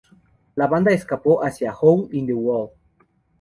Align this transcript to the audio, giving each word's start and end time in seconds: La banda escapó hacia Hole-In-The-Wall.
La 0.55 0.65
banda 0.65 0.91
escapó 0.91 1.43
hacia 1.43 1.75
Hole-In-The-Wall. 1.79 2.71